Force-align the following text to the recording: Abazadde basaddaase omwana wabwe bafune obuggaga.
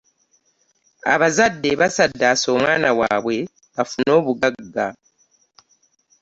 Abazadde 1.13 1.69
basaddaase 1.79 2.47
omwana 2.55 2.89
wabwe 2.99 3.37
bafune 3.75 4.11
obuggaga. 4.19 4.87